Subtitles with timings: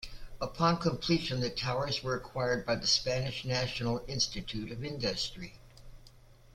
[0.41, 5.53] Upon completion, the towers were acquired by the Spanish National Institute of Industry.